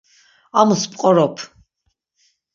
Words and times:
Amus 0.59 0.83
p̌qorop. 0.91 1.35